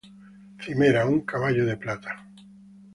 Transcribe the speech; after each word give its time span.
Cimera: 0.63 1.05
Un 1.11 1.21
caballo 1.31 1.63
de 1.69 1.77
plata. 1.87 2.21